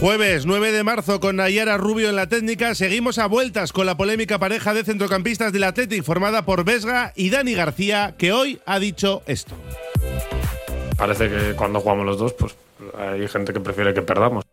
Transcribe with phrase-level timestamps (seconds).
[0.00, 2.74] Jueves 9 de marzo con Nayara Rubio en la técnica.
[2.74, 7.30] Seguimos a vueltas con la polémica pareja de centrocampistas del Athletic formada por Vesga y
[7.30, 9.54] Dani García, que hoy ha dicho esto.
[10.98, 12.54] Parece que cuando jugamos los dos, pues
[12.98, 14.44] hay gente que prefiere que perdamos.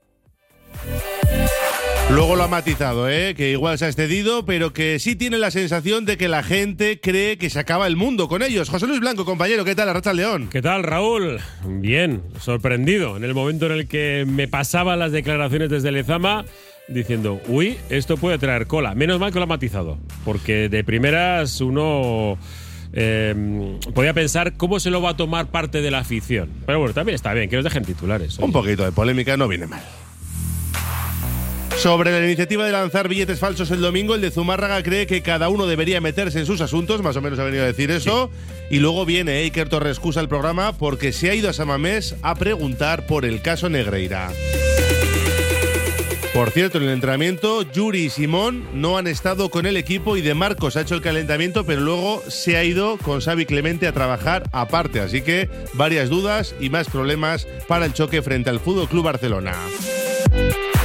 [2.13, 3.33] Luego lo ha matizado, ¿eh?
[3.33, 6.99] que igual se ha excedido, pero que sí tiene la sensación de que la gente
[6.99, 8.69] cree que se acaba el mundo con ellos.
[8.69, 9.89] José Luis Blanco, compañero, ¿qué tal?
[9.89, 10.47] Arracha León.
[10.51, 11.39] ¿Qué tal, Raúl?
[11.65, 13.17] Bien, sorprendido.
[13.17, 16.45] En el momento en el que me pasaban las declaraciones desde Lezama,
[16.87, 18.93] diciendo, uy, esto puede traer cola.
[18.93, 22.37] Menos mal que lo ha matizado, porque de primeras uno
[22.93, 26.51] eh, podía pensar cómo se lo va a tomar parte de la afición.
[26.67, 28.37] Pero bueno, también está bien, que nos dejen titulares.
[28.37, 29.81] Un poquito de polémica no viene mal.
[31.83, 35.49] Sobre la iniciativa de lanzar billetes falsos el domingo, el de Zumárraga cree que cada
[35.49, 38.31] uno debería meterse en sus asuntos, más o menos ha venido a decir eso.
[38.69, 43.05] Y luego viene Iker Torrescusa al programa porque se ha ido a Samamés a preguntar
[43.05, 44.31] por el caso Negreira.
[46.33, 50.21] Por cierto, en el entrenamiento, Yuri y Simón no han estado con el equipo y
[50.21, 53.91] De Marcos ha hecho el calentamiento, pero luego se ha ido con Xavi Clemente a
[53.91, 55.01] trabajar aparte.
[55.01, 59.53] Así que varias dudas y más problemas para el choque frente al Fútbol Club Barcelona.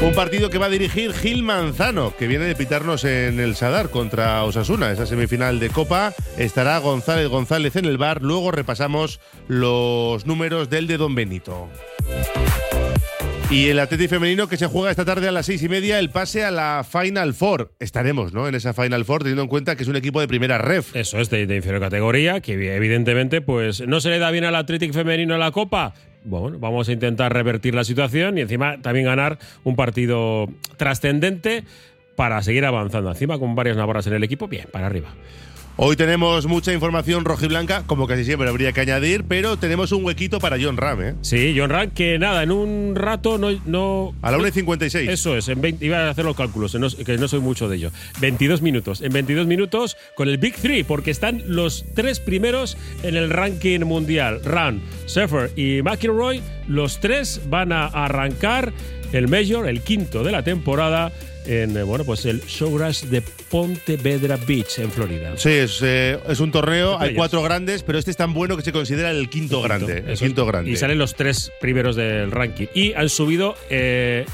[0.00, 3.90] Un partido que va a dirigir Gil Manzano, que viene de pitarnos en el Sadar
[3.90, 6.14] contra Osasuna, esa semifinal de Copa.
[6.36, 8.22] Estará González González en el bar.
[8.22, 11.68] Luego repasamos los números del de Don Benito.
[13.50, 16.10] Y el Atleti femenino que se juega esta tarde a las seis y media el
[16.10, 17.72] pase a la Final Four.
[17.80, 18.46] Estaremos, ¿no?
[18.46, 20.94] En esa Final Four, teniendo en cuenta que es un equipo de primera ref.
[20.94, 24.54] Eso es, de, de inferior categoría, que evidentemente, pues no se le da bien al
[24.54, 25.94] Athletic femenino en la Copa.
[26.24, 31.64] Bueno, vamos a intentar revertir la situación y encima también ganar un partido trascendente
[32.16, 33.10] para seguir avanzando.
[33.10, 35.14] Encima con varias navarras en el equipo, bien, para arriba.
[35.80, 40.40] Hoy tenemos mucha información rojiblanca, como casi siempre habría que añadir, pero tenemos un huequito
[40.40, 41.14] para John Ram, ¿eh?
[41.20, 43.52] Sí, John Ram, que nada, en un rato no.
[43.64, 45.08] no a la 1.56.
[45.08, 47.92] Eso es, en 20, iba a hacer los cálculos, que no soy mucho de ello.
[48.18, 49.02] 22 minutos.
[49.02, 53.84] En 22 minutos con el Big Three, porque están los tres primeros en el ranking
[53.84, 54.40] mundial.
[54.42, 58.72] Ram, Sheffer y McIlroy, los tres van a arrancar
[59.12, 61.12] el Major, el quinto de la temporada
[61.48, 65.32] en bueno pues el Showgrass de Pontevedra Beach en Florida.
[65.36, 68.62] Sí, es, eh, es un torneo, hay cuatro grandes, pero este es tan bueno que
[68.62, 70.04] se considera el quinto, el quinto grande.
[70.06, 70.70] El quinto grande.
[70.70, 72.66] Y salen los tres primeros del ranking.
[72.74, 74.26] Y han subido eh,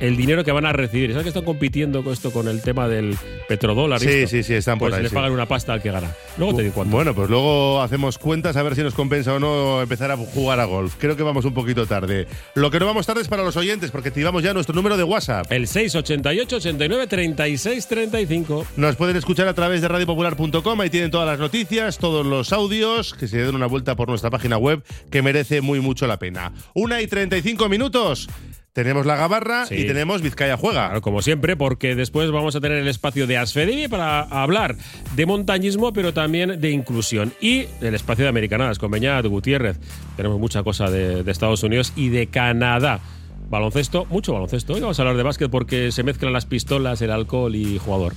[0.00, 1.10] el dinero que van a recibir.
[1.10, 3.16] ¿Sabes que están compitiendo con esto con el tema del
[3.48, 4.00] petrodólar?
[4.00, 4.30] Sí, esto?
[4.30, 5.02] sí, sí, están por pues ahí.
[5.04, 6.14] les pagan una pasta al que gana.
[6.36, 6.94] Luego te digo cuánto.
[6.94, 10.60] Bueno, pues luego hacemos cuentas a ver si nos compensa o no empezar a jugar
[10.60, 10.94] a golf.
[10.98, 12.26] Creo que vamos un poquito tarde.
[12.54, 15.04] Lo que no vamos tarde es para los oyentes, porque activamos ya nuestro número de
[15.04, 15.50] WhatsApp.
[15.50, 18.66] El 688 89 36 35.
[18.76, 20.80] Nos pueden escuchar a través de radiopopular.com.
[20.80, 24.30] Ahí tienen todas las noticias, todos los audios, que se den una vuelta por nuestra
[24.30, 26.52] página web, que merece muy mucho la pena.
[26.74, 28.28] Una y 35 minutos.
[28.76, 29.74] Tenemos la Gabarra Sí.
[29.74, 30.84] y tenemos Vizcaya Juega.
[30.86, 34.76] Claro, como siempre, porque después vamos a tener el espacio de Asfedini para hablar
[35.14, 37.32] de montañismo, pero también de inclusión.
[37.40, 39.78] Y el espacio de Americanadas con Beñat Gutiérrez.
[40.16, 43.00] Tenemos mucha cosa de, de Estados Unidos y de Canadá.
[43.48, 44.74] Baloncesto, mucho baloncesto.
[44.74, 48.12] Hoy vamos a hablar de básquet porque se mezclan las pistolas, el alcohol y jugador.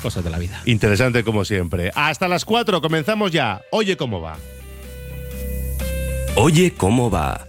[0.00, 0.62] Cosas de la vida.
[0.64, 1.90] Interesante como siempre.
[1.96, 3.62] Hasta las 4 comenzamos ya.
[3.72, 4.36] Oye cómo va.
[6.36, 7.48] Oye cómo va.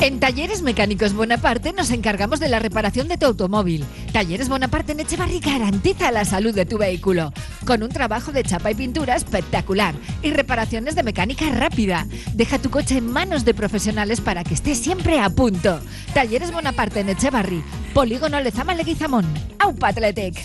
[0.00, 3.84] En Talleres Mecánicos Bonaparte nos encargamos de la reparación de tu automóvil.
[4.12, 7.32] Talleres Bonaparte en Echevarri garantiza la salud de tu vehículo,
[7.66, 12.06] con un trabajo de chapa y pintura espectacular y reparaciones de mecánica rápida.
[12.34, 15.80] Deja tu coche en manos de profesionales para que esté siempre a punto.
[16.14, 19.26] Talleres Bonaparte en Echevarri, Polígono Lezama Leguizamón,
[19.58, 20.38] Aupa Athletic.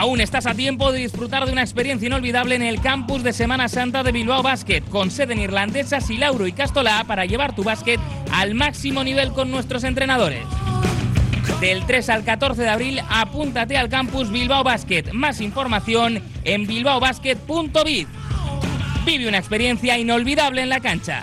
[0.00, 3.68] Aún estás a tiempo de disfrutar de una experiencia inolvidable en el campus de Semana
[3.68, 8.00] Santa de Bilbao Basket, con sede en irlandesa Silauro y Castolá para llevar tu básquet
[8.32, 10.42] al máximo nivel con nuestros entrenadores.
[11.60, 15.12] Del 3 al 14 de abril, apúntate al campus Bilbao Basket.
[15.12, 18.06] Más información en bilbaobasket.biz.
[19.04, 21.22] Vive una experiencia inolvidable en la cancha.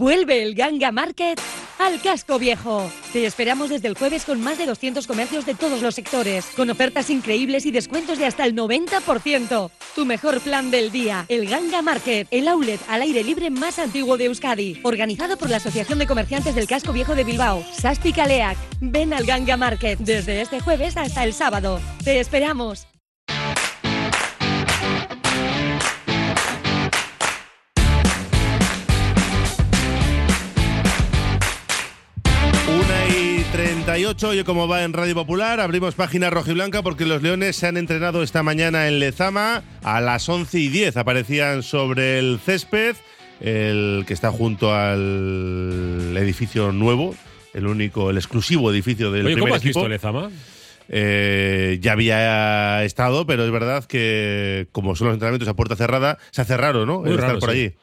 [0.00, 1.38] Vuelve el Ganga Market
[1.78, 2.90] al casco viejo.
[3.12, 6.70] Te esperamos desde el jueves con más de 200 comercios de todos los sectores, con
[6.70, 9.70] ofertas increíbles y descuentos de hasta el 90%.
[9.94, 14.16] Tu mejor plan del día, el Ganga Market, el outlet al aire libre más antiguo
[14.16, 18.56] de Euskadi, organizado por la Asociación de Comerciantes del Casco Viejo de Bilbao, Sasti Caleac.
[18.80, 21.78] Ven al Ganga Market desde este jueves hasta el sábado.
[22.02, 22.86] Te esperamos.
[34.10, 37.76] 38, oye cómo va en Radio Popular, abrimos página rojiblanca porque los Leones se han
[37.76, 42.96] entrenado esta mañana en Lezama a las 11 y 10, aparecían sobre el césped,
[43.40, 47.14] el que está junto al edificio nuevo,
[47.54, 49.80] el único, el exclusivo edificio del Oye, primer ¿cómo has equipo.
[49.80, 50.30] visto Lezama?
[50.88, 56.18] Eh, ya había estado, pero es verdad que como son los entrenamientos a puerta cerrada,
[56.32, 56.98] se hace raro, ¿no?
[57.00, 57.56] Muy El estar raro, por sí.
[57.56, 57.74] allí.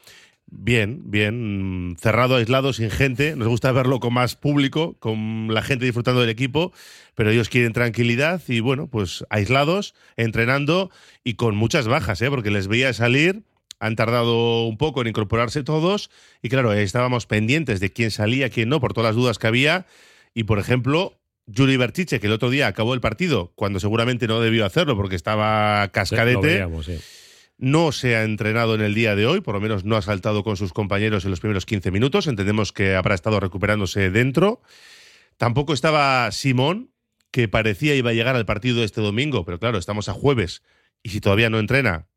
[0.50, 3.36] Bien, bien, cerrado, aislado, sin gente.
[3.36, 6.72] Nos gusta verlo con más público, con la gente disfrutando del equipo,
[7.16, 10.90] pero ellos quieren tranquilidad y bueno, pues aislados, entrenando
[11.26, 12.30] y con muchas bajas, ¿eh?
[12.30, 13.44] porque les veía salir.
[13.80, 16.10] Han tardado un poco en incorporarse todos
[16.42, 19.86] y claro, estábamos pendientes de quién salía, quién no, por todas las dudas que había.
[20.34, 24.40] Y por ejemplo, Yuri Berchiche, que el otro día acabó el partido, cuando seguramente no
[24.42, 26.98] debió hacerlo porque estaba Sí, lo cascadete, veíamos, sí.
[27.58, 30.44] No se ha entrenado en el día de hoy, por lo menos no ha saltado
[30.44, 32.28] con sus compañeros en los primeros 15 minutos.
[32.28, 34.62] Entendemos que habrá estado recuperándose dentro.
[35.38, 36.92] Tampoco estaba Simón,
[37.32, 40.62] que parecía iba a llegar al partido este domingo, pero claro, estamos a jueves
[41.04, 42.08] y si todavía no entrena,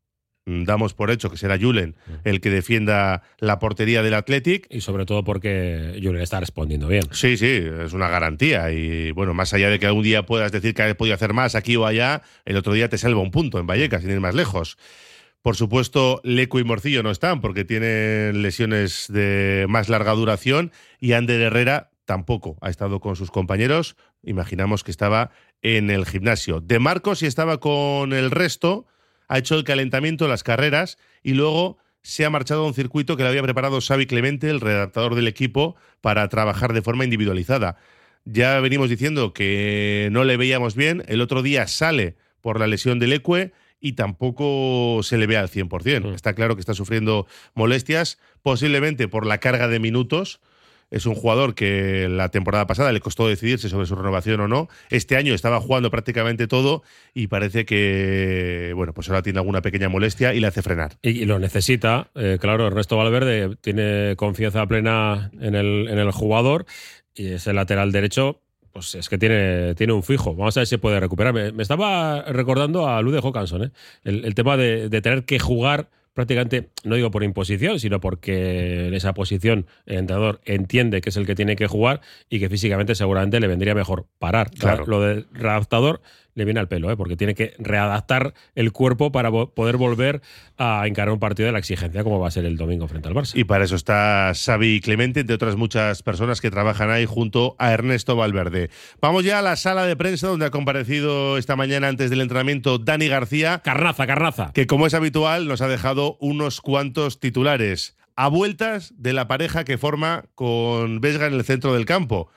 [0.45, 4.67] mm, damos por hecho que será Julen el que defienda la portería del Athletic.
[4.69, 7.03] Y sobre todo porque Julen está respondiendo bien.
[7.11, 8.71] Sí, sí, es una garantía.
[8.71, 11.55] Y bueno, más allá de que algún día puedas decir que has podido hacer más
[11.55, 14.35] aquí o allá, el otro día te salva un punto en Vallecas, sin ir más
[14.35, 14.77] lejos.
[15.41, 21.13] Por supuesto, Leco y Morcillo no están porque tienen lesiones de más larga duración y
[21.13, 23.95] Ander Herrera tampoco ha estado con sus compañeros.
[24.21, 25.31] Imaginamos que estaba
[25.63, 26.59] en el gimnasio.
[26.59, 28.85] De Marcos sí estaba con el resto,
[29.27, 33.23] ha hecho el calentamiento, las carreras y luego se ha marchado a un circuito que
[33.23, 37.77] le había preparado Xavi Clemente, el redactador del equipo, para trabajar de forma individualizada.
[38.25, 41.03] Ya venimos diciendo que no le veíamos bien.
[41.07, 45.49] El otro día sale por la lesión del Ecue y tampoco se le ve al
[45.49, 46.13] 100%.
[46.13, 50.39] Está claro que está sufriendo molestias, posiblemente por la carga de minutos.
[50.91, 54.67] Es un jugador que la temporada pasada le costó decidirse sobre su renovación o no.
[54.89, 56.83] Este año estaba jugando prácticamente todo
[57.13, 60.97] y parece que, bueno, pues ahora tiene alguna pequeña molestia y le hace frenar.
[61.01, 62.11] Y, y lo necesita.
[62.13, 66.65] Eh, claro, Ernesto Valverde tiene confianza plena en el, en el jugador
[67.15, 70.35] y ese lateral derecho, pues es que tiene, tiene un fijo.
[70.35, 71.33] Vamos a ver si puede recuperar.
[71.33, 73.71] Me, me estaba recordando a Lude Hawkinson, ¿eh?
[74.03, 78.87] el, el tema de, de tener que jugar prácticamente, no digo por imposición, sino porque
[78.87, 82.49] en esa posición el entrenador entiende que es el que tiene que jugar y que
[82.49, 84.51] físicamente seguramente le vendría mejor parar.
[84.51, 84.85] Claro.
[84.87, 86.01] Lo del redactador
[86.33, 86.97] le viene al pelo, ¿eh?
[86.97, 90.21] porque tiene que readaptar el cuerpo para poder volver
[90.57, 93.13] a encarar un partido de la exigencia como va a ser el domingo frente al
[93.13, 93.33] Barça.
[93.35, 97.71] Y para eso está Xavi Clemente, entre otras muchas personas que trabajan ahí junto a
[97.71, 98.69] Ernesto Valverde.
[99.01, 102.77] Vamos ya a la sala de prensa donde ha comparecido esta mañana antes del entrenamiento
[102.77, 103.61] Dani García.
[103.63, 104.51] Carnaza, carnaza.
[104.53, 107.97] Que como es habitual nos ha dejado unos cuantos titulares.
[108.15, 112.29] A vueltas de la pareja que forma con Vesga en el centro del campo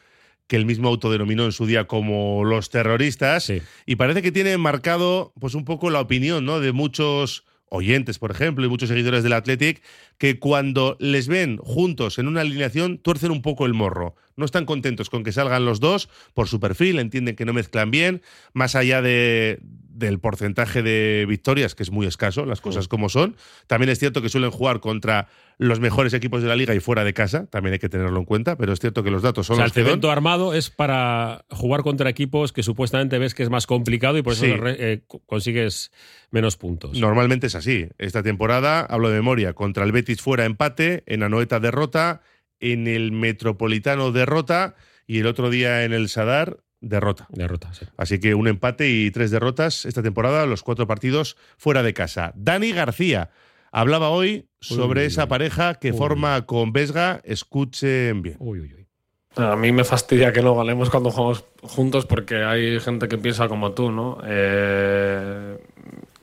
[0.46, 3.52] que el mismo autodenominó en su día como los terroristas
[3.86, 6.60] y parece que tiene marcado pues un poco la opinión ¿no?
[6.60, 9.82] de muchos oyentes, por ejemplo, y muchos seguidores del Athletic,
[10.18, 14.14] que cuando les ven juntos en una alineación tuercen un poco el morro.
[14.36, 17.90] No están contentos con que salgan los dos por su perfil, entienden que no mezclan
[17.90, 18.22] bien,
[18.52, 19.60] más allá de,
[19.94, 23.36] del porcentaje de victorias, que es muy escaso, las cosas como son.
[23.66, 27.04] También es cierto que suelen jugar contra los mejores equipos de la liga y fuera
[27.04, 29.54] de casa, también hay que tenerlo en cuenta, pero es cierto que los datos son
[29.54, 33.50] O sea, el cemento armado es para jugar contra equipos que supuestamente ves que es
[33.50, 34.52] más complicado y por eso Sí.
[34.64, 35.92] eh, co- consigues
[36.32, 36.98] menos puntos.
[36.98, 37.86] Normalmente es así.
[37.98, 42.22] Esta temporada, hablo de memoria, contra el Betis fuera empate, en Anoeta derrota,
[42.58, 44.74] en el Metropolitano derrota
[45.06, 47.26] y el otro día en el Sadar derrota.
[47.30, 47.86] Derrota, sí.
[47.96, 52.32] Así que un empate y tres derrotas esta temporada, los cuatro partidos fuera de casa.
[52.36, 53.30] Dani García
[53.72, 57.20] hablaba hoy sobre Uy, esa pareja que forma con Vesga.
[57.24, 58.38] Escuchen bien.
[59.36, 63.48] A mí me fastidia que no ganemos cuando jugamos juntos porque hay gente que piensa
[63.48, 64.18] como tú, ¿no?
[64.24, 65.58] Eh,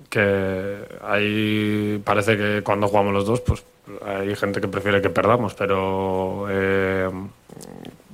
[0.10, 3.64] que hay parece que cuando jugamos los dos, pues
[4.06, 7.10] hay gente que prefiere que perdamos, pero eh,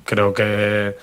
[0.04, 0.96] creo que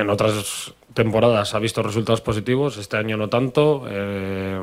[0.00, 3.86] en otras temporadas ha visto resultados positivos, este año no tanto.
[3.88, 4.60] eh,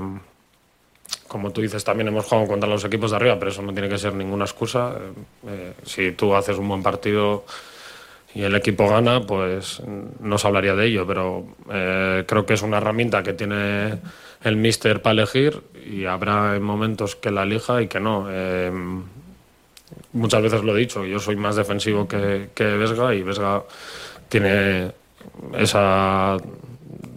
[1.27, 3.89] como tú dices, también hemos jugado contra los equipos de arriba, pero eso no tiene
[3.89, 4.93] que ser ninguna excusa.
[4.97, 5.13] Eh,
[5.47, 7.45] eh, si tú haces un buen partido
[8.33, 9.81] y el equipo gana, pues
[10.19, 13.99] no se hablaría de ello, pero creo que es una herramienta que tiene
[14.43, 18.27] el míster para elegir y habrá momentos que la elija y que no.
[20.13, 23.63] Muchas veces lo he dicho, yo soy más defensivo que, que Vesga y Vesga
[24.29, 24.91] tiene
[25.57, 26.37] esa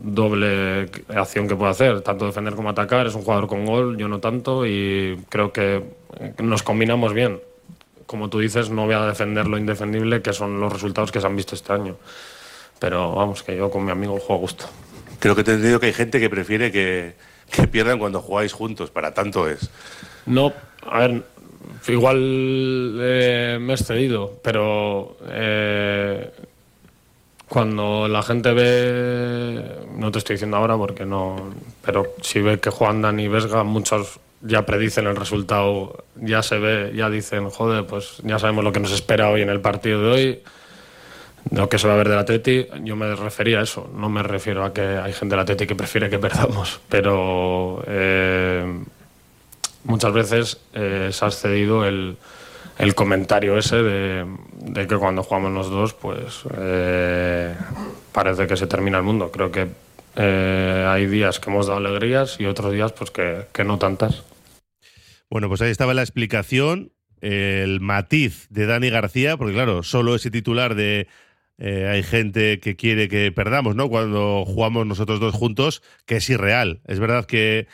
[0.03, 4.09] doble acción que puede hacer, tanto defender como atacar, es un jugador con gol, yo
[4.09, 5.83] no tanto y creo que
[6.39, 7.41] nos combinamos bien.
[8.07, 11.27] Como tú dices, no voy a defender lo indefendible, que son los resultados que se
[11.27, 11.97] han visto este año.
[12.81, 14.65] Pero vamos, que yo con mi amigo juego a gusto.
[15.21, 17.15] Creo que te he entendido que hay gente que prefiere que,
[17.53, 18.91] que pierdan cuando jugáis juntos.
[18.91, 19.71] Para tanto es.
[20.27, 20.53] No,
[20.83, 21.23] a ver,
[21.87, 26.33] igual eh, me he excedido, pero eh,
[27.51, 29.61] cuando la gente ve,
[29.97, 31.53] no te estoy diciendo ahora porque no,
[31.85, 36.61] pero si ve que juegan Dani y Vesga, muchos ya predicen el resultado, ya se
[36.61, 40.01] ve, ya dicen, joder, pues ya sabemos lo que nos espera hoy en el partido
[40.01, 40.43] de hoy.
[41.51, 44.23] Lo que se va a ver del Atleti, yo me refería a eso, no me
[44.23, 48.65] refiero a que hay gente del Atleti que prefiere que perdamos, pero eh,
[49.83, 52.17] muchas veces eh, se ha excedido el
[52.95, 54.25] comentario ese de,
[54.61, 57.55] de que cuando jugamos los dos, pues eh,
[58.13, 59.31] parece que se termina el mundo.
[59.31, 59.69] Creo que
[60.17, 64.23] eh, hay días que hemos dado alegrías y otros días pues que, que no tantas.
[65.31, 70.31] Bueno, pues ahí estaba la explicación, el matiz de Dani García, porque claro, solo ese
[70.31, 71.07] titular de
[71.59, 73.89] eh, hay gente que quiere que perdamos, ¿no?
[73.89, 76.81] Cuando jugamos nosotros dos juntos, que es irreal.
[76.87, 77.69] Es verdad que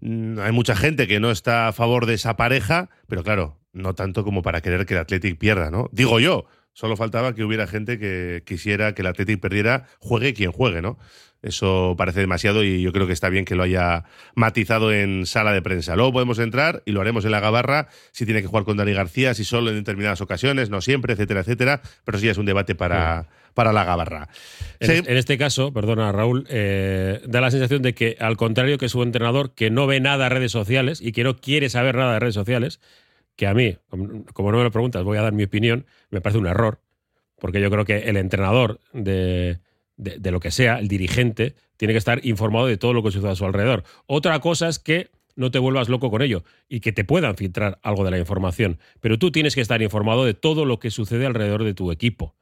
[0.00, 3.94] mm, hay mucha gente que no está a favor de esa pareja, pero claro, no
[3.94, 5.88] tanto como para querer que el Athletic pierda, ¿no?
[5.92, 10.50] Digo yo, solo faltaba que hubiera gente que quisiera que el Athletic perdiera, juegue quien
[10.52, 10.98] juegue, ¿no?
[11.42, 14.04] Eso parece demasiado y yo creo que está bien que lo haya
[14.34, 15.94] matizado en sala de prensa.
[15.94, 18.92] Luego podemos entrar y lo haremos en la gabarra si tiene que jugar con Dani
[18.94, 21.82] García, si solo en determinadas ocasiones, no siempre, etcétera, etcétera.
[22.04, 24.28] Pero sí es un debate para, para la gabarra.
[24.80, 24.92] En, Sí.
[24.94, 28.88] es- en este caso, perdona Raúl, eh, da la sensación de que al contrario que
[28.88, 32.14] su entrenador, que no ve nada de redes sociales y que no quiere saber nada
[32.14, 32.80] de redes sociales,
[33.36, 33.76] que a mí,
[34.32, 36.80] como no me lo preguntas, voy a dar mi opinión, me parece un error,
[37.38, 39.60] porque yo creo que el entrenador de,
[39.96, 43.10] de- de lo que sea, el dirigente, tiene que estar informado de todo lo que
[43.10, 43.84] sucede a su alrededor.
[44.06, 47.78] Otra cosa es que no te vuelvas loco con ello y que te puedan filtrar
[47.82, 51.26] algo de la información, pero tú tienes que estar informado de todo lo que sucede
[51.26, 52.34] alrededor de tu equipo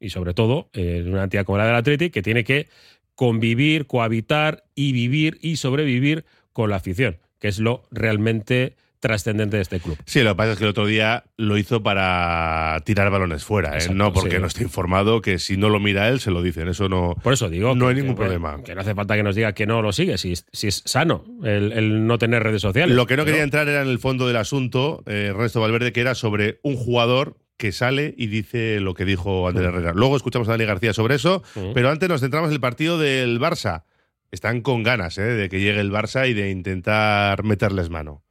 [0.00, 2.66] y sobre todo eh, en una entidad como la del Athletic que tiene que
[3.14, 9.62] convivir, cohabitar y vivir y sobrevivir con la afición, que es lo realmente trascendente de
[9.62, 9.98] este club.
[10.04, 13.70] Sí, lo que pasa es que el otro día lo hizo para tirar balones fuera,
[13.70, 13.74] ¿eh?
[13.76, 14.40] Exacto, no porque sí.
[14.40, 16.68] no esté informado, que si no lo mira él, se lo dicen.
[16.68, 17.16] Eso no.
[17.22, 18.62] Por eso digo No que- hay ningún que- problema.
[18.62, 21.24] Que no hace falta que nos diga que no lo sigue, si, si es sano
[21.42, 22.94] el, el no tener redes sociales.
[22.94, 25.92] Lo que no Pero- quería entrar era en el fondo del asunto, eh, Ernesto Valverde,
[25.92, 29.92] que era sobre un jugador que sale y dice lo que dijo Andrés Herrera.
[29.94, 31.72] Luego escuchamos a Dani García sobre eso, Mm.
[31.74, 33.84] pero antes nos centramos en el partido del Barça.
[34.32, 35.22] están con ganas ¿eh?
[35.22, 38.22] de que llegue el Barça y de intentar meterles mano.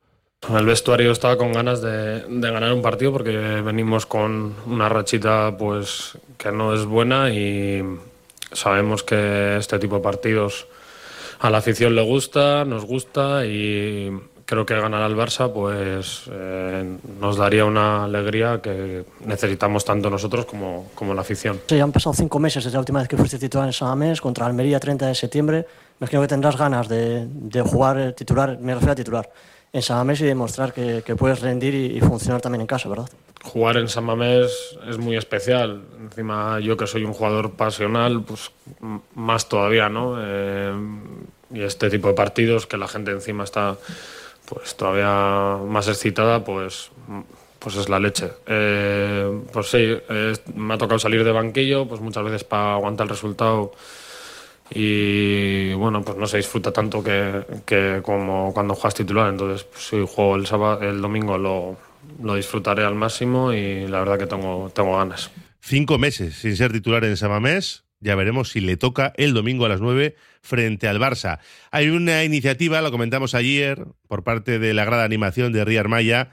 [0.47, 5.55] El vestuario estaba con ganas de, de, ganar un partido porque venimos con una rachita
[5.57, 7.83] pues que no es buena y
[8.53, 10.65] sabemos que este tipo de partidos
[11.39, 14.11] a la afición le gusta, nos gusta y
[14.45, 20.45] creo que ganar al Barça pues eh, nos daría una alegría que necesitamos tanto nosotros
[20.45, 21.59] como, como la afición.
[21.67, 24.45] Sí, han pasado cinco meses desde la última vez que fuiste titular en Samamés contra
[24.45, 25.57] Almería 30 de septiembre.
[25.99, 29.29] Me imagino que tendrás ganas de, de jugar titular, me refiero a titular
[29.71, 33.09] en San Mamés y demostrar que, puedes rendir y, y, funcionar también en casa, ¿verdad?
[33.43, 35.83] Jugar en San Mamés es muy especial.
[35.99, 38.51] Encima yo que soy un jugador pasional, pues
[39.15, 40.15] más todavía, ¿no?
[40.19, 40.73] Eh,
[41.51, 43.77] y este tipo de partidos que la gente encima está
[44.45, 46.91] pues todavía más excitada, pues
[47.59, 48.31] pues es la leche.
[48.47, 53.05] Eh, pues sí, eh, me ha tocado salir de banquillo, pues muchas veces para aguantar
[53.05, 53.71] el resultado
[54.71, 59.29] y bueno, pues no se disfruta tanto que, que como cuando juegas titular.
[59.29, 61.77] Entonces, pues, si juego el, sábado, el domingo lo,
[62.21, 65.31] lo, disfrutaré al máximo y la verdad que tengo, tengo ganas.
[65.59, 67.83] Cinco meses sin ser titular en Samamés.
[68.01, 71.39] Ya veremos si le toca el domingo a las 9 frente al Barça.
[71.69, 76.31] Hay una iniciativa, lo comentamos ayer, por parte de la grada animación de Ríar Maya,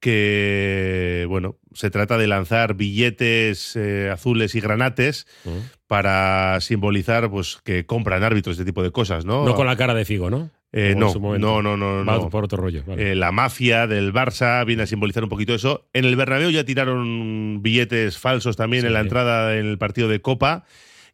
[0.00, 5.62] que, bueno, se trata de lanzar billetes eh, azules y granates uh -huh.
[5.86, 9.44] para simbolizar pues que compran árbitros, este tipo de cosas, ¿no?
[9.44, 10.50] No con la cara de Figo, ¿no?
[10.72, 12.28] Eh, no, no, no, no, Va no.
[12.28, 12.82] por otro rollo.
[12.86, 13.12] Vale.
[13.12, 15.86] Eh, la mafia del Barça viene a simbolizar un poquito eso.
[15.94, 18.88] En el Bernabéu ya tiraron billetes falsos también Sí.
[18.88, 20.64] en la entrada en el partido de Copa.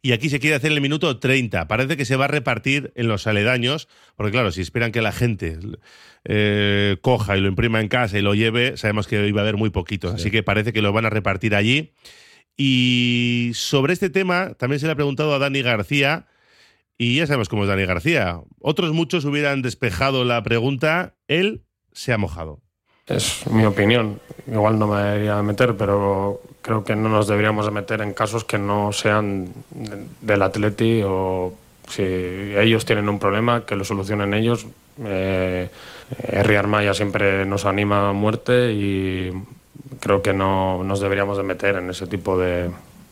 [0.05, 1.69] Y aquí se quiere hacer el minuto 30.
[1.69, 5.13] Parece que se va a repartir en los aledaños, porque claro, si esperan que la
[5.13, 5.57] gente
[6.25, 9.55] eh, coja y lo imprima en casa y lo lleve, sabemos que iba a haber
[9.55, 10.13] muy poquitos.
[10.13, 11.93] Así que parece que lo van a repartir allí.
[12.57, 16.27] Y sobre este tema también se le ha preguntado a Dani García,
[16.97, 18.41] y ya sabemos cómo es Dani García.
[18.59, 22.62] Otros muchos hubieran despejado la pregunta, él se ha mojado.
[23.07, 24.19] Es mi opinión.
[24.47, 28.45] Igual no me debería meter, pero creo que no nos deberíamos de meter en casos
[28.45, 31.53] que no sean de- del Atleti o
[31.89, 34.65] si ellos tienen un problema, que lo solucionen ellos.
[35.03, 35.69] Eh,
[36.57, 39.33] Armaya siempre nos anima a muerte y
[39.99, 42.69] creo que no nos deberíamos de meter en ese tipo de,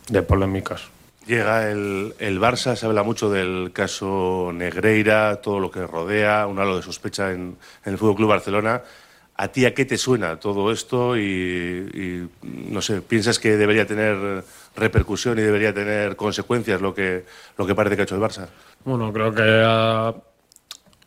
[0.08, 0.84] de polémicas.
[1.28, 6.60] Llega el, el Barça, se habla mucho del caso Negreira, todo lo que rodea, un
[6.60, 8.82] halo de sospecha en, en el Fútbol Club Barcelona.
[9.42, 11.18] ¿A ti a qué te suena todo esto?
[11.18, 14.44] Y, no sé, ¿piensas que debería tener
[14.76, 17.26] repercusión y debería tener consecuencias lo que,
[17.58, 18.50] lo que parece que ha hecho el Barça?
[18.86, 20.14] Bueno, creo que a,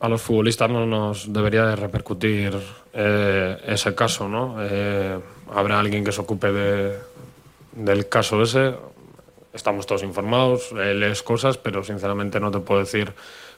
[0.00, 2.58] a los futbolistas no nos debería de repercutir
[2.92, 4.56] eh, ese caso, ¿no?
[4.58, 5.16] Eh,
[5.54, 6.98] habrá alguien que se ocupe de,
[7.70, 8.74] del caso ese.
[9.54, 13.12] Estamos todos informados, eh, lees cosas, pero sinceramente no te puedo decir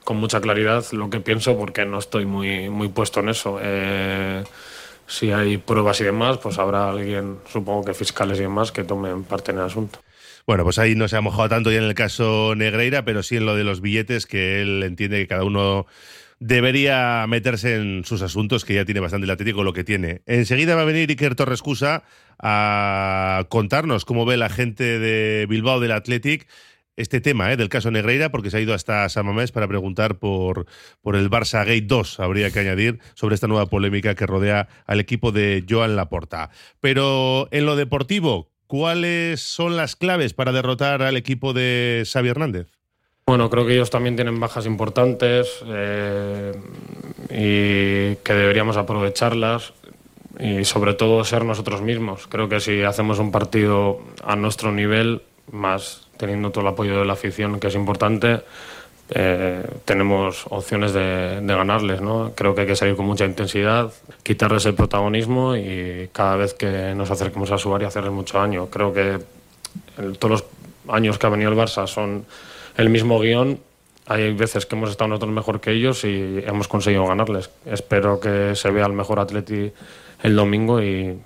[0.04, 3.58] con mucha claridad lo que pienso porque no estoy muy, muy puesto en eso.
[3.62, 4.44] Eh,
[5.06, 9.24] si hay pruebas y demás, pues habrá alguien, supongo que fiscales y demás, que tomen
[9.24, 10.00] parte en el asunto.
[10.46, 13.36] Bueno, pues ahí no se ha mojado tanto ya en el caso Negreira, pero sí
[13.36, 15.86] en lo de los billetes, que él entiende que cada uno
[16.38, 20.22] debería meterse en sus asuntos, que ya tiene bastante el Atlético lo que tiene.
[20.26, 22.04] Enseguida va a venir Iker Torrescusa
[22.38, 26.46] a contarnos cómo ve la gente de Bilbao del Athletic
[26.96, 27.56] este tema ¿eh?
[27.56, 30.66] del caso Negreira, porque se ha ido hasta San Mamés para preguntar por,
[31.02, 35.00] por el Barça Gate 2, habría que añadir, sobre esta nueva polémica que rodea al
[35.00, 36.50] equipo de Joan Laporta.
[36.80, 42.75] Pero en lo deportivo, ¿cuáles son las claves para derrotar al equipo de Xavi Hernández?
[43.28, 46.52] Bueno, creo que ellos también tienen bajas importantes eh,
[47.28, 49.72] y que deberíamos aprovecharlas
[50.38, 52.28] y sobre todo ser nosotros mismos.
[52.28, 57.04] Creo que si hacemos un partido a nuestro nivel, más teniendo todo el apoyo de
[57.04, 58.42] la afición, que es importante,
[59.10, 62.00] eh, tenemos opciones de, ganarles.
[62.00, 62.30] ¿no?
[62.36, 66.94] Creo que hay que salir con mucha intensidad, quitarles el protagonismo y cada vez que
[66.94, 68.66] nos acerquemos a su área hacerles mucho daño.
[68.66, 69.18] Creo que
[70.20, 70.44] todos los
[70.94, 72.24] años que ha venido el Barça son
[72.76, 73.60] el mismo guion.
[74.06, 77.50] Hay veces que hemos estado nosotros mejor que ellos y hemos conseguido ganarles.
[77.64, 79.72] Espero que se vea el mejor Atleti
[80.22, 81.18] el domingo y,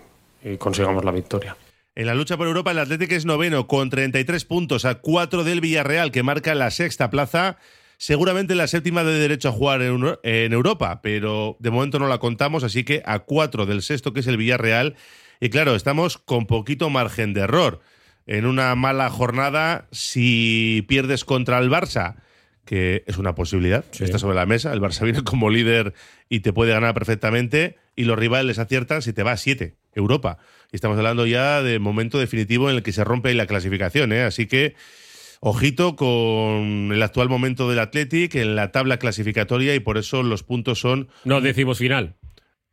[0.59, 1.57] consigamos la victoria.
[1.95, 5.61] En la lucha por Europa, el Atlético es noveno con 33 puntos a 4 del
[5.61, 7.59] Villarreal, que marca la sexta plaza.
[7.99, 12.65] Seguramente la séptima de derecho a jugar en Europa, pero de momento no la contamos,
[12.65, 14.97] así que a 4 del sexto, que es el Villarreal.
[15.41, 17.81] Y claro, estamos con poquito margen de error.
[18.31, 22.15] En una mala jornada, si pierdes contra el Barça,
[22.65, 25.95] que es una posibilidad, está sobre la mesa, el Barça viene como líder
[26.29, 30.39] y te puede ganar perfectamente, y los rivales aciertan si te va a 7, Europa.
[30.71, 34.23] Y estamos hablando ya de momento definitivo en el que se rompe la clasificación, ¿eh?
[34.23, 34.77] así que
[35.41, 40.45] ojito con el actual momento del Athletic en la tabla clasificatoria y por eso los
[40.45, 41.09] puntos son.
[41.25, 42.15] No decimos final.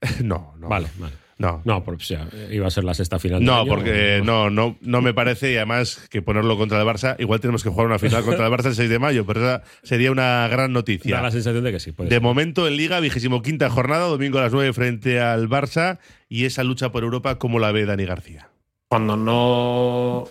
[0.23, 0.67] no, no.
[0.67, 1.15] Vale, vale.
[1.39, 1.61] No.
[1.65, 3.43] No, porque o sea, iba a ser la sexta final.
[3.43, 7.15] No, año, porque no, no, no me parece, y además que ponerlo contra el Barça,
[7.19, 9.63] igual tenemos que jugar una final contra el Barça el 6 de mayo, pero esa
[9.83, 11.21] sería una gran Da noticia.
[11.21, 11.91] la sensación de que sí.
[11.91, 12.21] puede De ser.
[12.23, 16.63] momento en Liga, vigésimo quinta jornada, domingo a las 9 frente al Barça, y esa
[16.63, 18.49] lucha por Europa, ¿cómo la ve Dani García?
[18.89, 20.27] Cuando no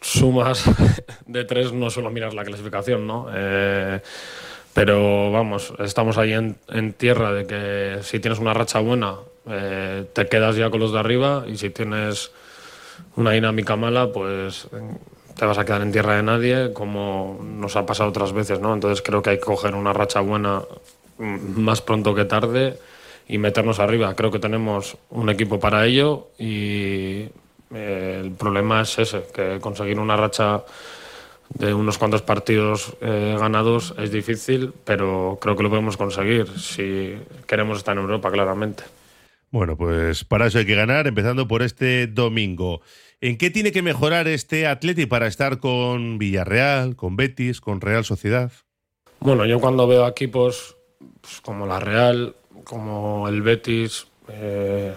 [0.00, 0.64] sumas
[1.26, 3.28] de tres, no solo miras la clasificación, ¿no?
[3.32, 4.00] Eh,
[4.74, 9.16] pero vamos, estamos ahí en, en tierra de que si tienes una racha buena,
[9.50, 12.30] eh, te quedas ya con los de arriba y si tienes
[13.16, 14.80] una dinámica mala, pues eh,
[15.36, 18.74] te vas a quedar en tierra de nadie, como nos ha pasado otras veces, ¿no?
[18.74, 20.62] Entonces creo que hay que coger una racha buena
[21.18, 22.78] mm, más pronto que tarde
[23.28, 24.14] y meternos arriba.
[24.14, 27.28] Creo que tenemos un equipo para ello y
[27.72, 30.62] eh, el problema es ese, que conseguir una racha
[31.54, 37.16] de unos cuantos partidos eh, ganados es difícil, pero creo que lo podemos conseguir si
[37.46, 38.84] queremos estar en Europa, claramente.
[39.50, 42.82] Bueno, pues para eso hay que ganar, empezando por este domingo.
[43.20, 48.04] ¿En qué tiene que mejorar este Atleti para estar con Villarreal, con Betis, con Real
[48.04, 48.52] Sociedad?
[49.18, 50.76] Bueno, yo cuando veo equipos
[51.20, 54.94] pues, como la Real, como el Betis, eh,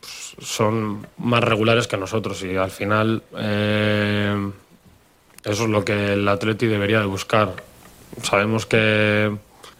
[0.00, 4.50] pues, son más regulares que nosotros y al final eh,
[5.44, 7.54] eso es lo que el Atleti debería de buscar.
[8.22, 9.34] Sabemos que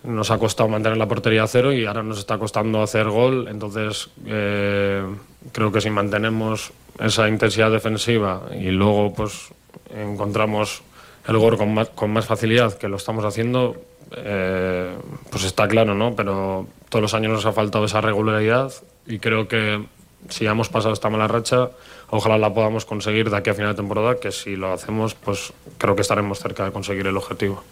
[0.04, 3.48] nos ha costado mantener la portería a cero y ahora nos está costando hacer gol,
[3.48, 5.04] entonces eh,
[5.52, 9.48] creo que si mantenemos esa intensidad defensiva y luego pues
[9.94, 10.82] encontramos
[11.28, 13.76] el gol con más, con más facilidad que lo estamos haciendo,
[14.16, 14.96] eh,
[15.30, 16.14] pues está claro, ¿no?
[16.16, 18.72] Pero todos los años nos ha faltado esa regularidad
[19.06, 19.84] y creo que
[20.28, 21.70] si hemos pasado esta mala racha,
[22.10, 25.52] ojalá la podamos conseguir de aquí a final de temporada, que si lo hacemos, pues
[25.78, 27.62] creo que estaremos cerca de conseguir el objetivo.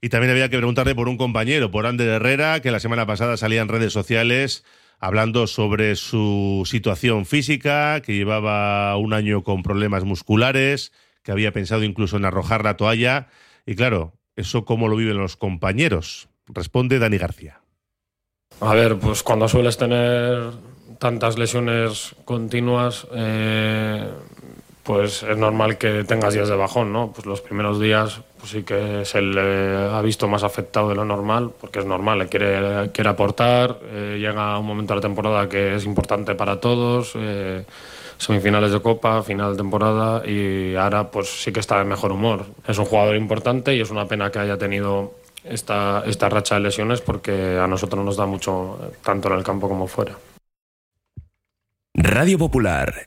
[0.00, 3.36] Y también había que preguntarle por un compañero, por Ander Herrera, que la semana pasada
[3.36, 4.64] salía en redes sociales
[4.98, 11.82] hablando sobre su situación física, que llevaba un año con problemas musculares, que había pensado
[11.82, 13.28] incluso en arrojar la toalla.
[13.66, 16.28] Y claro, ¿eso cómo lo viven los compañeros?
[16.46, 17.60] Responde Dani García.
[18.60, 20.52] A ver, pues cuando sueles tener
[20.98, 24.08] tantas lesiones continuas, eh,
[24.84, 27.10] pues es normal que tengas días de bajón, ¿no?
[27.12, 31.06] Pues los primeros días pues sí que se le ha visto más afectado de lo
[31.06, 35.74] normal, porque es normal, quiere, quiere aportar, eh, llega un momento de la temporada que
[35.74, 37.64] es importante para todos, eh,
[38.18, 42.44] semifinales de Copa, final de temporada, y ahora pues sí que está de mejor humor.
[42.68, 46.60] Es un jugador importante y es una pena que haya tenido esta, esta racha de
[46.60, 50.14] lesiones porque a nosotros nos da mucho, tanto en el campo como fuera.
[51.94, 53.06] Radio Popular,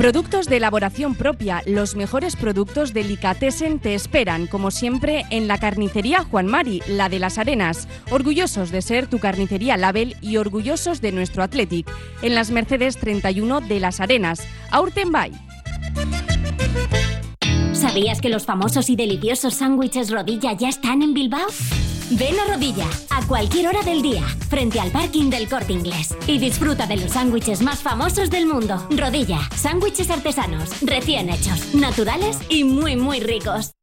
[0.00, 6.24] Productos de elaboración propia, los mejores productos Delicatessen te esperan, como siempre, en la carnicería
[6.24, 7.86] Juan Mari, la de las Arenas.
[8.10, 11.86] Orgullosos de ser tu carnicería Label y orgullosos de nuestro Athletic.
[12.22, 14.40] En las Mercedes 31 de las Arenas.
[14.70, 15.32] Aurtenbay.
[17.74, 21.46] ¿Sabías que los famosos y deliciosos sándwiches rodilla ya están en Bilbao?
[22.10, 26.16] Ven a Rodilla, a cualquier hora del día, frente al parking del Corte Inglés.
[26.26, 28.84] Y disfruta de los sándwiches más famosos del mundo.
[28.90, 33.74] Rodilla, sándwiches artesanos, recién hechos, naturales y muy, muy ricos.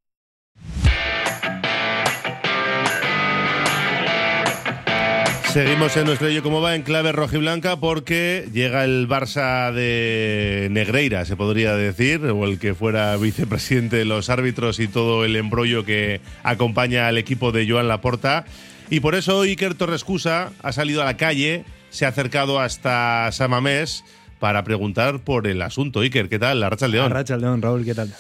[5.58, 11.26] Seguimos en nuestro Yo Como Va en clave rojiblanca porque llega el Barça de Negreira,
[11.26, 15.84] se podría decir, o el que fuera vicepresidente de los árbitros y todo el embrollo
[15.84, 18.46] que acompaña al equipo de Joan Laporta.
[18.92, 24.04] Y por eso Iker Torrescusa ha salido a la calle, se ha acercado hasta Samamés
[24.38, 26.02] para preguntar por el asunto.
[26.02, 26.60] Iker, ¿qué tal?
[26.60, 27.10] La Racha León.
[27.10, 28.14] La Racha León, Raúl, ¿qué tal?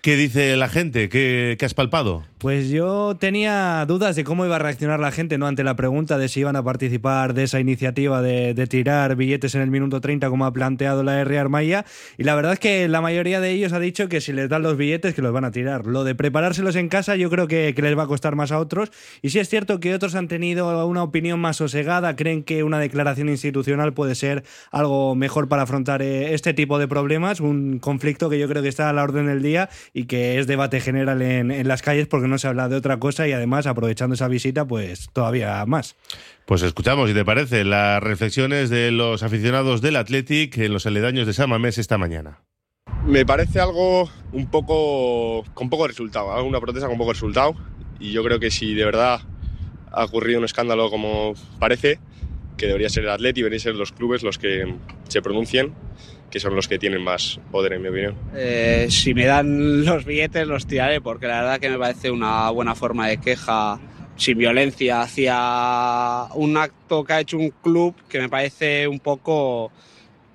[0.00, 1.08] ¿Qué dice la gente?
[1.08, 2.24] ¿Qué, ¿Qué, has palpado?
[2.38, 5.48] Pues yo tenía dudas de cómo iba a reaccionar la gente ¿no?
[5.48, 9.56] ante la pregunta de si iban a participar de esa iniciativa de, de tirar billetes
[9.56, 11.36] en el minuto 30 como ha planteado la R.
[11.36, 11.84] Armaya
[12.16, 14.62] y la verdad es que la mayoría de ellos ha dicho que si les dan
[14.62, 15.84] los billetes que los van a tirar.
[15.86, 18.60] Lo de preparárselos en casa yo creo que, que les va a costar más a
[18.60, 22.62] otros y sí es cierto que otros han tenido una opinión más sosegada, creen que
[22.62, 27.80] una declaración institucional puede ser algo mejor para afrontar eh, este tipo de problemas, un
[27.80, 30.80] conflicto que yo creo que está a la orden del día y que es debate
[30.80, 34.14] general en, en, las calles porque no se habla de otra cosa y además aprovechando
[34.14, 35.96] esa visita pues todavía más.
[36.46, 41.26] Pues escuchamos, si te parece, las reflexiones de los aficionados del Athletic en los aledaños
[41.26, 42.40] de San Mamés esta mañana.
[43.04, 47.54] Me parece algo un poco con poco resultado, una protesta con poco resultado
[48.00, 49.20] y yo creo que si de verdad
[49.90, 51.98] ha ocurrido un escándalo como parece,
[52.56, 54.74] que debería ser el Athletic y deberían ser los clubes los que
[55.08, 55.74] se pronuncien
[56.30, 58.14] que son los que tienen más poder, en mi opinión.
[58.34, 62.50] Eh, si me dan los billetes, los tiraré, porque la verdad que me parece una
[62.50, 63.80] buena forma de queja
[64.16, 69.70] sin violencia hacia un acto que ha hecho un club que me parece un poco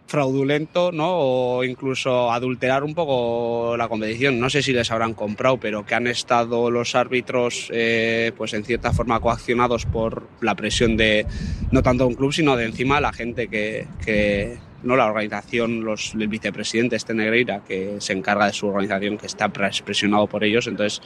[0.07, 1.09] fraudulento, ¿no?
[1.09, 4.39] O incluso adulterar un poco la competición.
[4.39, 8.63] No sé si les habrán comprado, pero que han estado los árbitros, eh, pues en
[8.63, 11.25] cierta forma coaccionados por la presión de
[11.71, 16.13] no tanto un club, sino de encima la gente que, que no la organización, los,
[16.13, 20.67] el vicepresidente este Negreira, que se encarga de su organización, que está presionado por ellos.
[20.67, 21.01] Entonces,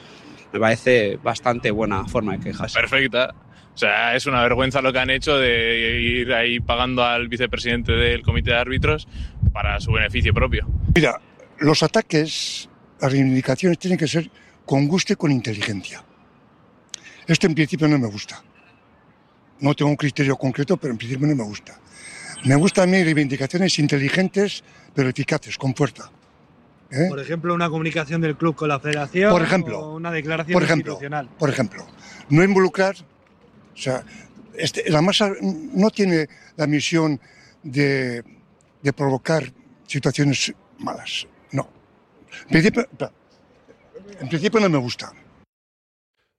[0.51, 2.79] me parece bastante buena forma de quejarse.
[2.79, 3.33] Perfecta.
[3.73, 7.91] O sea, es una vergüenza lo que han hecho de ir ahí pagando al vicepresidente
[7.91, 9.07] del comité de árbitros
[9.53, 10.67] para su beneficio propio.
[10.95, 11.21] Mira,
[11.59, 14.31] los ataques, las reivindicaciones tienen que ser
[14.65, 16.03] con gusto y con inteligencia.
[17.27, 18.41] Esto en principio no me gusta.
[19.59, 21.79] No tengo un criterio concreto, pero en principio no me gusta.
[22.45, 26.11] Me gustan a mí reivindicaciones inteligentes, pero eficaces, con fuerza.
[26.89, 27.07] ¿Eh?
[27.09, 29.31] Por ejemplo, una comunicación del club con la federación.
[29.31, 29.79] Por ejemplo.
[29.79, 31.29] O una declaración por ejemplo, institucional.
[31.37, 31.85] Por ejemplo,
[32.29, 32.95] no involucrar.
[33.73, 34.03] O sea,
[34.55, 37.19] este, la masa no tiene la misión
[37.63, 38.23] de,
[38.81, 39.51] de provocar
[39.85, 41.27] situaciones malas.
[41.51, 41.69] No.
[42.43, 42.87] En principio,
[44.19, 45.11] en principio no me gusta.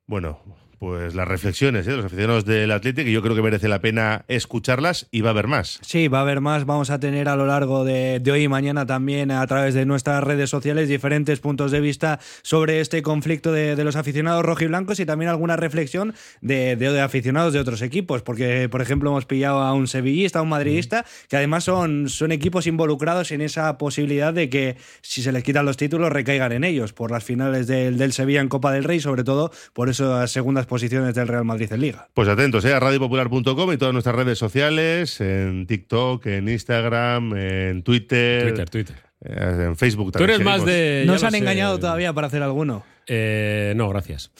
[0.06, 0.40] Bueno,
[0.78, 1.90] pues las reflexiones ¿eh?
[1.90, 5.30] de los aficionados del Atlético, y yo creo que merece la pena escucharlas y va
[5.30, 5.78] a haber más.
[5.82, 6.64] Sí, va a haber más.
[6.66, 9.86] Vamos a tener a lo largo de, de, hoy y mañana también a través de
[9.86, 15.00] nuestras redes sociales diferentes puntos de vista sobre este conflicto de, de los aficionados rojiblancos
[15.00, 19.60] y también alguna reflexión de, de, aficionados de otros equipos, porque por ejemplo hemos pillado
[19.60, 24.32] a un sevillista, a un madridista, que además son, son equipos involucrados en esa posibilidad
[24.32, 27.98] de que si se les quitan los títulos recaigan en ellos, por las finales del,
[27.98, 31.72] del Sevilla en Copa del Rey, sobre todo por esas segundas posiciones del Real Madrid
[31.72, 32.08] en Liga.
[32.14, 32.72] Pues atentos ¿eh?
[32.72, 38.42] a radiopopular.com y todas nuestras redes sociales, en TikTok, en Instagram, en Twitter.
[38.48, 38.96] Twitter, Twitter.
[39.24, 40.30] Eh, en Facebook Tú también.
[40.36, 41.04] eres más de.
[41.06, 41.38] ¿No se han sé.
[41.38, 42.84] engañado todavía para hacer alguno?
[43.06, 44.30] Eh, no, gracias.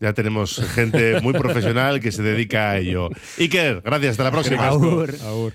[0.00, 3.08] Ya tenemos gente muy profesional que se dedica a ello.
[3.38, 4.70] Iker, gracias, hasta la próxima.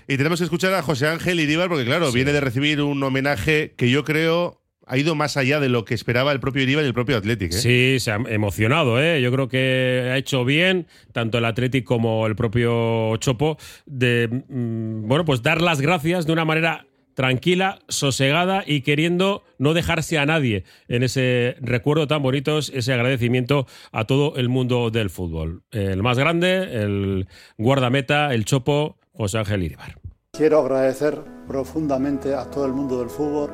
[0.08, 2.14] Y tenemos que escuchar a José Ángel Iríbar, porque claro, sí.
[2.14, 5.94] viene de recibir un homenaje que yo creo ha ido más allá de lo que
[5.94, 7.52] esperaba el propio Iribar y el propio Athletic.
[7.52, 7.56] ¿eh?
[7.56, 9.00] Sí, se ha emocionado.
[9.00, 9.20] ¿eh?
[9.22, 15.06] Yo creo que ha hecho bien tanto el Athletic como el propio Chopo de mmm,
[15.06, 20.26] bueno, pues dar las gracias de una manera tranquila, sosegada y queriendo no dejarse a
[20.26, 25.62] nadie en ese recuerdo tan bonito, ese agradecimiento a todo el mundo del fútbol.
[25.70, 29.98] El más grande, el guardameta, el Chopo, José Ángel Iribar.
[30.32, 33.50] Quiero agradecer profundamente a todo el mundo del fútbol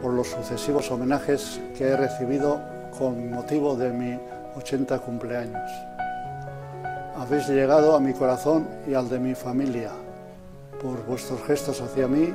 [0.00, 2.60] por los sucesivos homenajes que he recibido
[2.96, 4.18] con motivo de mi
[4.56, 5.70] 80 cumpleaños.
[7.16, 9.90] Habéis llegado a mi corazón y al de mi familia
[10.80, 12.32] por vuestros gestos hacia mí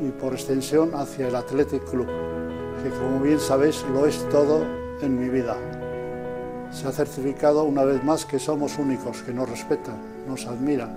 [0.00, 2.06] y por extensión hacia el Athletic Club,
[2.82, 4.62] que como bien sabéis lo es todo
[5.00, 5.56] en mi vida.
[6.70, 9.96] Se ha certificado una vez más que somos únicos, que nos respetan,
[10.28, 10.90] nos admiran.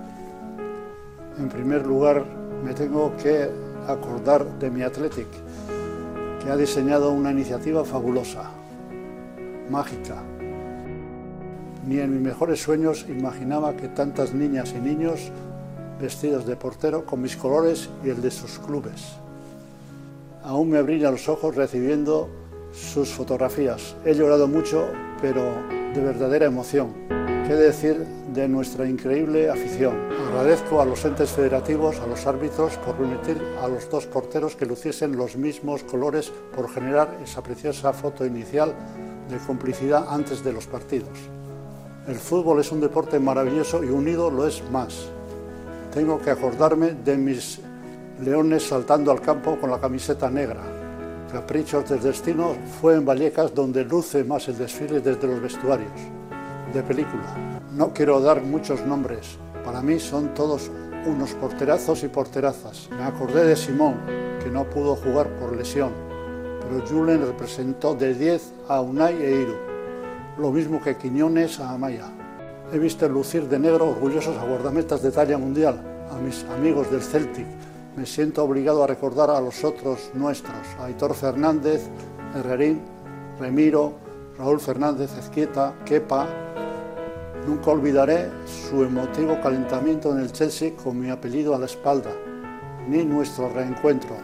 [1.38, 2.24] En primer lugar,
[2.64, 3.48] me tengo que
[3.86, 5.28] acordar de mi Athletic,
[6.42, 8.50] que ha diseñado una iniciativa fabulosa,
[9.70, 10.22] mágica.
[11.86, 15.30] Ni en mis mejores sueños imaginaba que tantas niñas y niños
[16.00, 19.16] vestidos de portero con mis colores y el de sus clubes.
[20.44, 22.28] Aún me brillan los ojos recibiendo
[22.72, 23.96] sus fotografías.
[24.04, 24.86] He llorado mucho,
[25.20, 25.42] pero
[25.94, 27.17] de verdadera emoción.
[27.48, 29.96] ¿Qué decir de nuestra increíble afición?
[30.28, 34.66] Agradezco a los entes federativos, a los árbitros, por permitir a los dos porteros que
[34.66, 38.74] luciesen los mismos colores, por generar esa preciosa foto inicial
[39.30, 41.18] de complicidad antes de los partidos.
[42.06, 45.06] El fútbol es un deporte maravilloso y unido lo es más.
[45.94, 47.60] Tengo que acordarme de mis
[48.20, 50.64] leones saltando al campo con la camiseta negra.
[51.32, 56.17] Caprichos del destino fue en Vallecas donde luce más el desfile desde los vestuarios
[56.72, 57.60] de película.
[57.72, 60.70] No quiero dar muchos nombres, para mí son todos
[61.06, 62.88] unos porterazos y porterazas.
[62.90, 63.96] Me acordé de Simón,
[64.42, 65.92] que no pudo jugar por lesión,
[66.60, 69.56] pero Julen representó de 10 a Unai e Iru,
[70.38, 72.10] lo mismo que Quiñones a Amaya.
[72.72, 77.02] He visto lucir de negro orgullosos a guardametas de talla mundial, a mis amigos del
[77.02, 77.46] Celtic.
[77.96, 81.88] Me siento obligado a recordar a los otros nuestros, Aitor Fernández,
[82.34, 82.82] Herrerín,
[83.40, 83.94] Remiro,
[84.38, 86.28] Raúl Fernández Ezquieta, Kepa,
[87.48, 92.10] Nunca olvidaré su emotivo calentamiento en el Chelsea con mi apellido a la espalda,
[92.86, 94.14] ni nuestro reencuentro.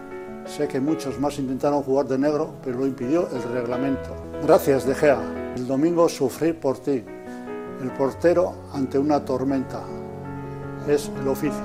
[0.44, 4.14] Sé que muchos más intentaron jugar de negro, pero lo impidió el reglamento.
[4.42, 5.54] Gracias, De Gea.
[5.56, 7.02] El domingo sufrí por ti.
[7.80, 9.80] El portero ante una tormenta.
[10.86, 11.64] Es el oficio.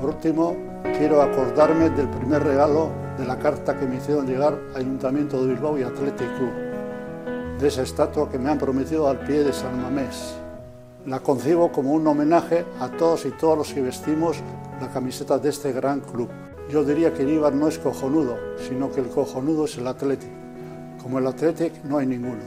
[0.00, 0.56] Por último,
[0.96, 5.76] quiero acordarme del primer regalo de la carta que me hicieron llegar Ayuntamiento de Bilbao
[5.80, 7.58] y Athletic Club.
[7.58, 10.45] De esa estatua que me han prometido al pie de San Mamés
[11.06, 14.38] la concibo como un homenaje a todos y todas los que vestimos
[14.80, 16.28] la camiseta de este gran club.
[16.68, 18.36] Yo diría que el no es cojonudo,
[18.68, 20.30] sino que el cojonudo es el Athletic.
[21.00, 22.42] Como el Athletic no hay ninguno.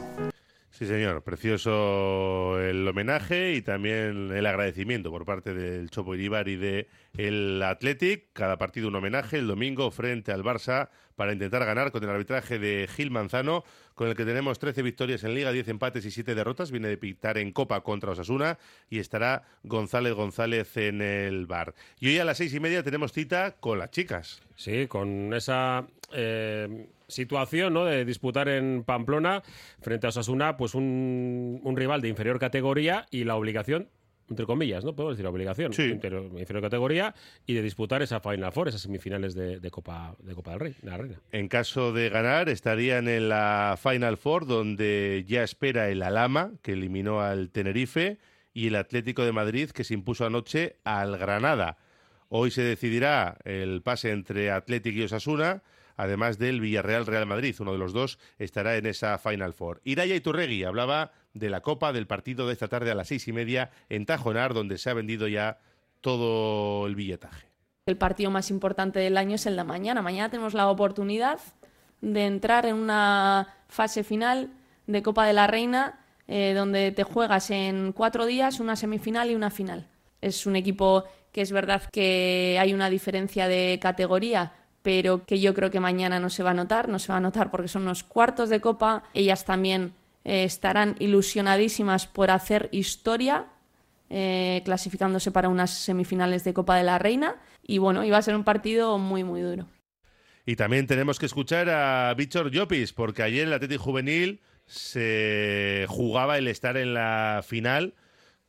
[0.71, 1.23] Sí, señor.
[1.23, 7.61] Precioso el homenaje y también el agradecimiento por parte del Chopo Iribar y de el
[7.61, 8.27] Athletic.
[8.33, 9.39] Cada partido un homenaje.
[9.39, 14.07] El domingo frente al Barça para intentar ganar con el arbitraje de Gil Manzano, con
[14.07, 16.71] el que tenemos 13 victorias en Liga, 10 empates y 7 derrotas.
[16.71, 18.57] Viene de pitar en Copa contra Osasuna
[18.89, 21.73] y estará González González en el bar.
[21.99, 24.41] Y hoy a las seis y media tenemos cita con las chicas.
[24.55, 27.85] Sí, con esa eh, situación ¿no?
[27.85, 29.43] de disputar en Pamplona
[29.81, 33.89] frente a Osasuna, pues un, un rival de inferior categoría y la obligación
[34.29, 34.93] entre comillas, ¿no?
[34.95, 35.85] Podemos decir obligación, Sí.
[35.85, 37.15] inferior, inferior categoría
[37.47, 40.75] y de disputar esa Final Four, esas semifinales de, de Copa de Copa del Rey,
[40.83, 41.19] de la Reina.
[41.31, 46.73] En caso de ganar, estarían en la Final Four, donde ya espera el Alama, que
[46.73, 48.19] eliminó al Tenerife,
[48.53, 51.77] y el Atlético de Madrid, que se impuso anoche al Granada.
[52.27, 55.63] Hoy se decidirá el pase entre Atlético y Osasuna,
[55.99, 57.55] además del Villarreal-Real Madrid.
[57.59, 59.81] Uno de los dos estará en esa Final Four.
[59.83, 63.33] Iraya Iturregui hablaba de la Copa del partido de esta tarde a las seis y
[63.33, 65.59] media en Tajonar, donde se ha vendido ya
[65.99, 67.47] todo el billetaje.
[67.85, 70.01] El partido más importante del año es el de mañana.
[70.01, 71.39] Mañana tenemos la oportunidad
[71.99, 74.53] de entrar en una fase final
[74.87, 75.99] de Copa de la Reina
[76.31, 79.87] eh, donde te juegas en cuatro días una semifinal y una final.
[80.21, 85.53] Es un equipo que es verdad que hay una diferencia de categoría, pero que yo
[85.53, 87.85] creo que mañana no se va a notar, no se va a notar porque son
[87.85, 89.03] los cuartos de Copa.
[89.13, 93.47] Ellas también eh, estarán ilusionadísimas por hacer historia
[94.09, 97.35] eh, clasificándose para unas semifinales de Copa de la Reina.
[97.61, 99.67] Y bueno, iba a ser un partido muy, muy duro.
[100.45, 106.39] Y también tenemos que escuchar a Víctor Llopis, porque ayer el Atlético Juvenil se jugaba
[106.39, 107.93] el estar en la final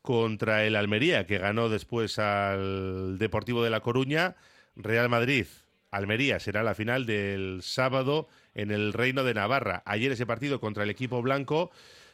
[0.01, 4.37] contra el Almería, que ganó después al Deportivo de La Coruña.
[4.77, 5.47] Real Madrid,
[5.91, 9.83] Almería será la final del sábado en el Reino de Navarra.
[9.87, 11.71] Ayer ese partido contra el equipo blanco,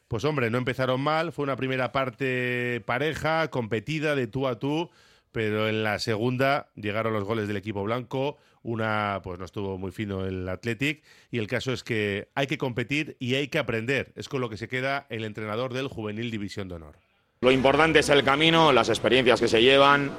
[0.08, 4.90] pues hombre, no empezaron mal, fue una primera parte pareja, competida de tú a tú,
[5.32, 9.92] pero en la segunda llegaron los goles del equipo blanco, una pues no estuvo muy
[9.92, 14.12] fino el Athletic y el caso es que hay que competir y hay que aprender,
[14.16, 17.05] es con lo que se queda el entrenador del Juvenil División de Honor.
[17.42, 20.10] Lo importante es el camino, las experiencias que se llevan,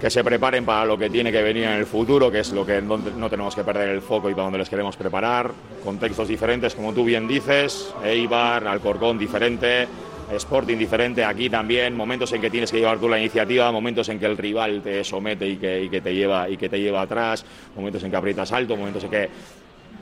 [0.00, 2.66] que se preparen para lo que tiene que venir en el futuro, que es lo
[2.66, 5.52] que no tenemos que perder el foco y para donde les queremos preparar.
[5.84, 9.86] Contextos diferentes, como tú bien dices, Eibar, Alcorcón diferente,
[10.32, 14.18] Sporting diferente, aquí también, momentos en que tienes que llevar tú la iniciativa, momentos en
[14.18, 17.46] que el rival te somete y que, te, lleva, y que te lleva atrás,
[17.76, 19.28] momentos en que aprietas alto, momentos en que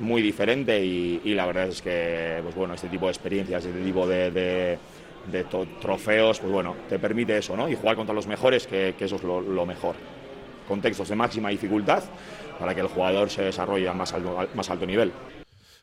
[0.00, 4.06] muy diferente y, la verdad es que pues bueno, este tipo de experiencias, este tipo
[4.06, 4.78] de-
[5.30, 5.44] de
[5.80, 7.68] trofeos, pues bueno, te permite eso, ¿no?
[7.68, 9.94] Y jugar contra los mejores, que, que eso es lo, lo mejor.
[10.66, 12.02] Contextos de máxima dificultad
[12.58, 15.12] para que el jugador se desarrolle a más alto, al más alto nivel.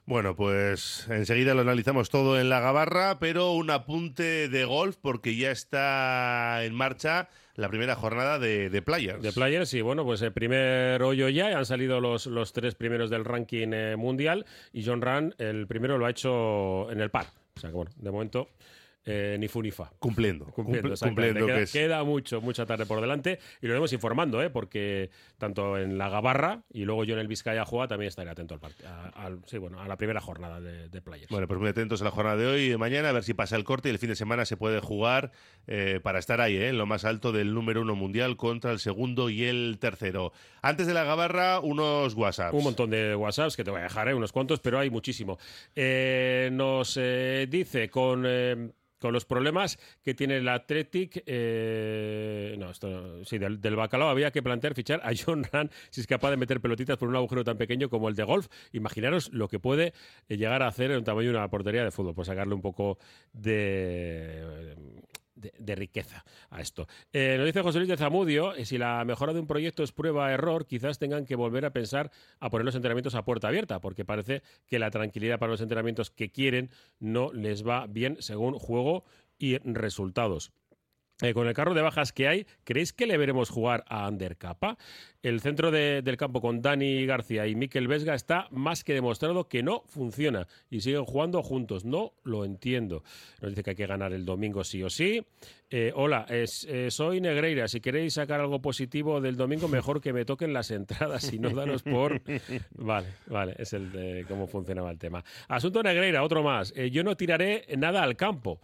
[0.06, 5.36] Bueno, pues enseguida lo analizamos todo en la gabarra, pero un apunte de golf porque
[5.36, 9.22] ya está en marcha la primera jornada de, de Players.
[9.22, 13.12] De Players, sí, bueno, pues el primer hoyo ya, han salido los, los tres primeros
[13.12, 17.28] del ranking eh, mundial y John Rand, el primero lo ha hecho en el par.
[17.56, 18.50] O sea que bueno, de momento
[19.12, 19.92] eh, ni fu ni fa.
[20.00, 20.46] Cumpliendo.
[20.46, 24.42] Cumpliendo, cumpliendo, queda, que es- queda mucho, mucha tarde por delante y lo iremos informando,
[24.44, 24.50] ¿eh?
[24.50, 28.60] porque tanto en la Gabarra y luego yo en el Vizcaya Juega también estaré atento
[28.62, 31.30] al, a, al- sí, bueno, a la primera jornada de, de Players.
[31.30, 33.34] Bueno, pues muy atentos a la jornada de hoy y de mañana, a ver si
[33.34, 35.32] pasa el corte y el fin de semana se puede jugar
[35.68, 36.70] eh, para estar ahí, ¿eh?
[36.70, 40.34] en lo más alto del número uno mundial contra el segundo y el tercero.
[40.62, 42.54] Antes de la gabarra, unos WhatsApps.
[42.54, 44.14] Un montón de WhatsApps que te voy a dejar, ¿eh?
[44.14, 45.38] unos cuantos, pero hay muchísimo.
[46.52, 46.96] Nos
[47.50, 48.26] dice con.
[49.00, 54.44] Con los problemas que tiene el Athletic, eh, no, esto, sí, del, bacalao había que
[54.44, 57.58] plantear fichar a John Rand si es capaz de meter pelotitas por un agujero tan
[57.58, 58.48] pequeño como el de golf.
[58.74, 59.94] Imaginaros lo que puede
[60.28, 62.62] eh, llegar a hacer en un tamaño de una portería de fútbol, pues sacarle un
[62.62, 62.98] poco
[63.34, 64.76] de,
[65.40, 66.88] de, riqueza a esto.
[67.14, 69.92] Eh, nos dice José Luis de Zamudio, eh, si la mejora de un proyecto es
[69.92, 74.06] prueba-error, quizás tengan que volver a pensar a poner los entrenamientos a puerta abierta, porque
[74.06, 76.70] parece que la tranquilidad para los entrenamientos que quieren
[77.00, 79.06] no les va bien según juego
[79.38, 80.52] y resultados.
[81.22, 84.38] Eh, con el carro de bajas que hay, ¿creéis que le veremos jugar a Ander
[84.38, 84.78] Capa?
[85.22, 89.50] El centro de- del campo con Dani García y Miquel Vesga está más que demostrado
[89.50, 91.84] que no funciona y siguen jugando juntos.
[91.84, 93.04] No lo entiendo.
[93.42, 95.26] Nos dice que hay que ganar el domingo sí o sí.
[95.70, 97.68] Eh, hola, es- eh, soy Negreira.
[97.68, 101.50] Si queréis sacar algo positivo del domingo, mejor que me toquen las entradas y no
[101.50, 102.22] daros por.
[102.78, 105.24] Vale, vale, es el de cómo funcionaba el tema.
[105.50, 106.72] Asunto Negreira, otro más.
[106.78, 108.62] Eh, yo no tiraré nada al campo.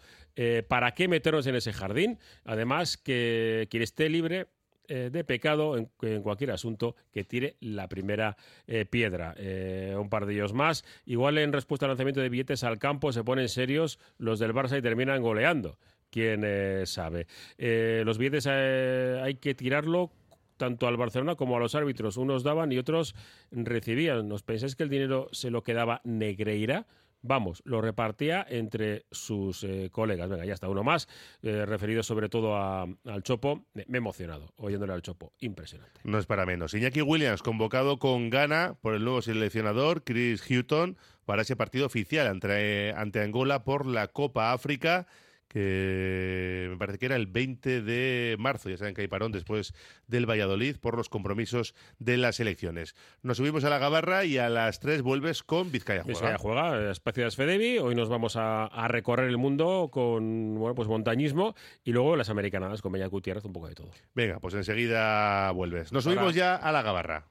[0.68, 2.20] ¿Para qué meternos en ese jardín?
[2.44, 4.48] Además, que quien esté libre
[4.88, 9.34] eh, de pecado en, cualquier asunto que tire la primera eh, piedra.
[9.38, 10.86] Eh, un par de ellos más.
[11.06, 14.78] Igual en respuesta al lanzamiento de billetes al campo se ponen serios los del Barça
[14.78, 15.78] y terminan goleando.
[16.10, 16.46] Quién
[16.86, 17.28] sabe.
[17.58, 20.12] Los billetes hay que tirarlo
[20.56, 22.16] tanto al Barcelona como a los árbitros.
[22.16, 23.16] Unos daban y otros
[23.52, 24.32] recibían.
[24.32, 26.86] ¿Os pensáis que el dinero se lo quedaba Negreira?
[27.28, 30.30] Vamos, lo repartía entre sus eh, colegas.
[30.30, 31.08] Venga, ya está, uno más,
[31.42, 33.66] eh, referido sobre todo a- al Chopo.
[33.74, 35.34] Me he emocionado oyéndole al Chopo.
[35.40, 36.02] Impresionante.
[36.04, 36.74] No es para menos.
[36.76, 42.28] Iñaki Williams, convocado con gana por el nuevo seleccionador, Chris Houghton, para ese partido oficial
[42.28, 45.08] ante Angola por la Copa África,
[45.48, 48.70] que me parece que era el 20 de marzo.
[48.70, 49.74] Ya saben que hay parón después
[50.08, 52.96] del Valladolid por los compromisos de las elecciones.
[53.22, 56.20] Nos subimos a la gabarra y a las 3 vuelves con Vizcaya Juega.
[56.20, 57.78] Vizcaya juega, espacio de Sfedevi.
[57.80, 62.30] Hoy nos vamos a, a recorrer el mundo con bueno, pues montañismo y luego las
[62.30, 63.92] americanadas con Beñat Gutiérrez, un poco de todo.
[64.14, 65.92] Venga, pues enseguida vuelves.
[65.92, 66.16] Nos Ahora.
[66.18, 67.26] subimos ya a la gabarra.